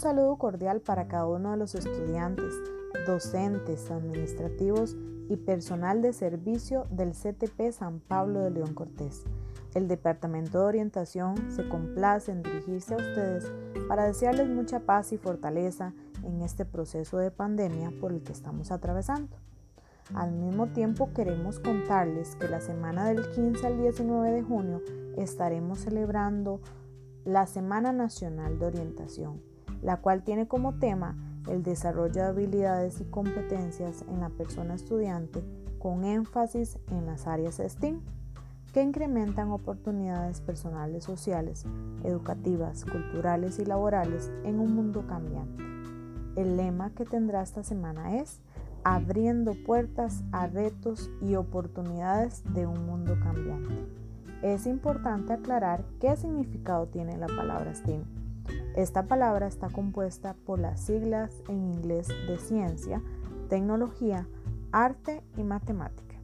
[0.00, 2.54] saludo cordial para cada uno de los estudiantes,
[3.06, 4.96] docentes, administrativos
[5.28, 9.24] y personal de servicio del CTP San Pablo de León Cortés.
[9.74, 13.52] El Departamento de Orientación se complace en dirigirse a ustedes
[13.88, 15.92] para desearles mucha paz y fortaleza
[16.24, 19.36] en este proceso de pandemia por el que estamos atravesando.
[20.14, 24.80] Al mismo tiempo queremos contarles que la semana del 15 al 19 de junio
[25.16, 26.60] estaremos celebrando
[27.24, 29.42] la Semana Nacional de Orientación,
[29.86, 31.16] la cual tiene como tema
[31.48, 35.44] el desarrollo de habilidades y competencias en la persona estudiante
[35.78, 38.00] con énfasis en las áreas STEAM,
[38.72, 41.64] que incrementan oportunidades personales, sociales,
[42.02, 45.62] educativas, culturales y laborales en un mundo cambiante.
[46.34, 48.40] El lema que tendrá esta semana es
[48.82, 53.86] abriendo puertas a retos y oportunidades de un mundo cambiante.
[54.42, 58.25] Es importante aclarar qué significado tiene la palabra STEAM.
[58.76, 63.02] Esta palabra está compuesta por las siglas en inglés de ciencia,
[63.48, 64.28] tecnología,
[64.70, 66.16] arte y matemática.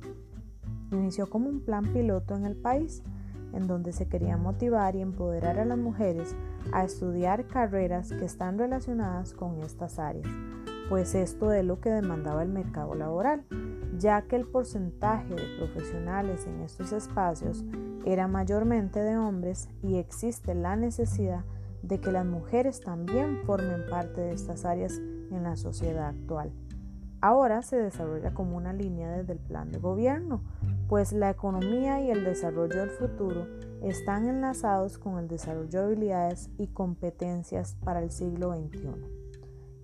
[0.90, 3.02] Inició como un plan piloto en el país,
[3.54, 6.36] en donde se quería motivar y empoderar a las mujeres
[6.72, 10.28] a estudiar carreras que están relacionadas con estas áreas
[10.92, 13.44] pues esto es lo que demandaba el mercado laboral,
[13.98, 17.64] ya que el porcentaje de profesionales en estos espacios
[18.04, 21.44] era mayormente de hombres y existe la necesidad
[21.82, 24.98] de que las mujeres también formen parte de estas áreas
[25.30, 26.52] en la sociedad actual.
[27.20, 30.42] Ahora se desarrolla como una línea desde el plan de gobierno,
[30.88, 33.46] pues la economía y el desarrollo del futuro
[33.80, 38.88] están enlazados con el desarrollo de habilidades y competencias para el siglo XXI.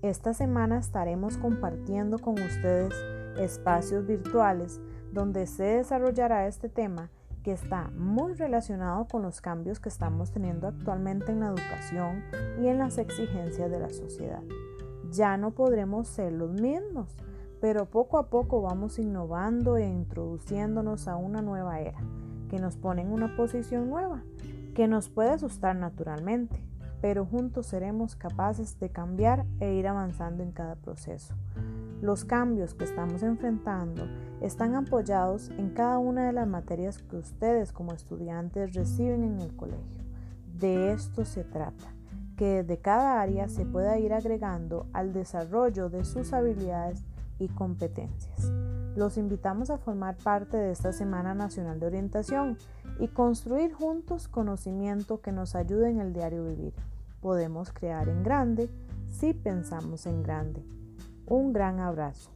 [0.03, 2.95] Esta semana estaremos compartiendo con ustedes
[3.39, 4.81] espacios virtuales
[5.13, 7.11] donde se desarrollará este tema
[7.43, 12.23] que está muy relacionado con los cambios que estamos teniendo actualmente en la educación
[12.61, 14.43] y en las exigencias de la sociedad.
[15.11, 17.17] Ya no podremos ser los mismos,
[17.61, 21.99] pero poco a poco vamos innovando e introduciéndonos a una nueva era
[22.49, 24.23] que nos pone en una posición nueva,
[24.75, 26.63] que nos puede asustar naturalmente,
[27.01, 31.35] pero juntos seremos capaces de cambiar e ir avanzando en cada proceso.
[32.01, 34.07] Los cambios que estamos enfrentando
[34.41, 39.57] están apoyados en cada una de las materias que ustedes como estudiantes reciben en el
[39.57, 40.05] colegio.
[40.57, 41.93] De esto se trata,
[42.37, 47.03] que desde cada área se pueda ir agregando al desarrollo de sus habilidades
[47.41, 48.53] y competencias.
[48.95, 52.59] Los invitamos a formar parte de esta Semana Nacional de Orientación
[53.01, 56.75] y construir juntos conocimiento que nos ayude en el diario vivir.
[57.21, 58.71] Podemos crear en grande
[59.09, 60.78] si pensamos en grande.
[61.31, 62.31] Un gran abrazo.